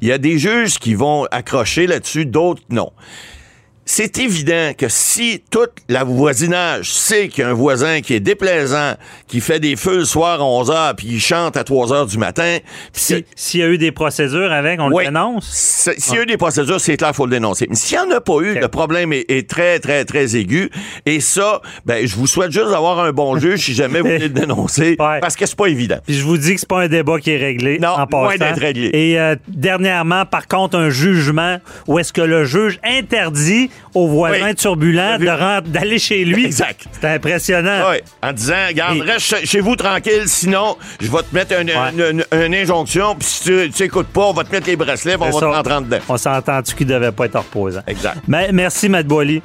il 0.02 0.08
y 0.08 0.12
a 0.14 0.18
des 0.18 0.38
juges 0.40 0.80
qui 0.80 0.96
vont 0.96 1.26
accrocher 1.32 1.88
là-dessus, 1.88 2.26
d'autres 2.26 2.62
non. 2.70 2.92
C'est 3.92 4.20
évident 4.20 4.74
que 4.78 4.88
si 4.88 5.42
tout 5.50 5.66
la 5.88 6.04
voisinage 6.04 6.92
sait 6.94 7.28
qu'il 7.28 7.44
y 7.44 7.48
a 7.48 7.50
un 7.50 7.54
voisin 7.54 8.02
qui 8.02 8.14
est 8.14 8.20
déplaisant, 8.20 8.94
qui 9.28 9.42
fait 9.42 9.60
des 9.60 9.76
feux 9.76 9.98
le 9.98 10.06
soir 10.06 10.42
à 10.42 10.46
11 10.46 10.70
h 10.70 10.96
puis 10.96 11.08
il 11.08 11.20
chante 11.20 11.58
à 11.58 11.64
3 11.64 11.88
h 11.88 12.08
du 12.12 12.20
matin, 12.20 12.60
Si- 12.94 13.26
S'il 13.36 13.62
y 13.62 13.64
a 13.64 13.68
eu 13.68 13.80
des 13.80 13.92
procédures 13.92 14.52
avec, 14.52 14.80
on 14.80 14.92
Oui. 14.92 15.06
le 15.06 15.10
dénonce? 15.10 15.50
S'il 15.98 16.14
y 16.14 16.18
a 16.20 16.22
eu 16.22 16.26
des 16.28 16.38
procédures, 16.38 16.80
c'est 16.80 16.98
clair, 16.98 17.10
il 17.14 17.16
faut 17.16 17.26
le 17.26 17.32
dénoncer. 17.32 17.66
Mais 17.68 17.76
s'il 17.76 17.98
n'y 17.98 18.04
en 18.14 18.16
a 18.16 18.22
pas 18.22 18.38
eu, 18.42 18.60
le 18.60 18.68
problème 18.68 19.12
est, 19.12 19.26
est 19.28 19.50
très, 19.50 19.80
très, 19.80 20.06
très 20.06 20.36
aigu. 20.36 20.70
Et 21.08 21.20
ça, 21.20 21.60
ben, 21.88 22.06
je 22.06 22.16
vous 22.16 22.28
souhaite 22.28 22.52
juste 22.52 22.70
d'avoir 22.70 23.00
un 23.00 23.12
bon 23.12 23.40
juge 23.40 23.60
si 23.66 23.74
jamais 23.74 24.02
vous 24.02 24.06
voulez 24.08 24.20
le 24.20 24.30
dénoncer, 24.30 24.98
Ouais. 25.00 25.20
parce 25.20 25.36
que 25.36 25.48
c'est 25.48 25.58
pas 25.58 25.66
évident. 25.66 25.98
Puis 26.06 26.14
je 26.14 26.24
vous 26.24 26.38
dis 26.38 26.54
que 26.54 26.60
c'est 26.60 26.70
pas 26.70 26.82
un 26.84 26.88
débat 26.88 27.20
qui 27.20 27.32
est 27.32 27.38
réglé 27.38 27.80
Non, 27.80 27.90
en 27.98 28.06
passant. 28.06 28.38
d'être 28.38 28.60
réglé. 28.60 28.92
Et 28.94 29.20
euh, 29.20 29.36
dernièrement, 29.48 30.28
par 30.28 30.48
contre, 30.48 30.78
un 30.78 30.92
jugement 30.92 31.58
où 31.88 31.98
est-ce 31.98 32.14
que 32.14 32.22
le 32.22 32.46
juge 32.46 32.80
interdit 32.84 33.72
aux 33.94 34.08
voisins 34.08 34.48
Oui. 34.50 34.56
rent- 35.30 35.62
d'aller 35.66 36.00
chez 36.00 36.24
lui. 36.26 36.46
Exact. 36.46 36.86
C'est 37.00 37.08
impressionnant. 37.08 37.90
Ouais, 37.90 38.04
en 38.22 38.32
disant, 38.34 38.54
regarde, 38.68 38.98
Et- 38.98 39.02
reste 39.02 39.46
chez- 39.46 39.60
vous 39.60 39.76
tranquille, 39.76 40.24
sinon, 40.28 40.78
je 41.02 41.08
vais 41.10 41.18
te 41.24 41.34
mettre 41.34 41.60
une, 41.60 41.70
Ouais. 41.70 41.92
une- 41.94 42.24
une- 42.34 42.42
une 42.46 42.56
injonction, 42.56 43.16
puis 43.16 43.28
si 43.28 43.44
tu 43.44 43.72
tu 43.72 43.84
écoutes 43.84 44.08
pas, 44.08 44.22
on 44.28 44.34
va 44.34 44.44
te 44.44 44.52
mettre 44.52 44.68
les 44.68 44.76
bracelets, 44.76 45.16
on 45.16 45.26
va 45.30 45.32
te 45.40 45.46
rentrer 45.46 45.74
en 45.74 45.82
dedans. 45.82 46.00
On 46.08 46.18
s'entend-tu 46.18 46.76
qu'il 46.76 46.88
devait 46.88 47.12
pas 47.12 47.26
être 47.26 47.38
reposant. 47.40 47.82
Exact. 47.88 48.18
Mais, 48.28 48.52
merci, 48.52 48.90
Matt 48.90 49.08
Boily. 49.08 49.42